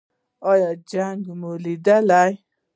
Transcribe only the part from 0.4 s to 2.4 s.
ایا جنګ مو لیدلی؟